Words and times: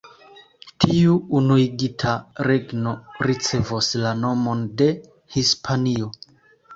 Tiu 0.83 1.17
unuigita 1.39 2.13
regno 2.47 2.93
ricevos 3.31 3.91
la 4.05 4.15
nomon 4.23 4.65
de 4.81 4.89
Hispanio. 5.37 6.09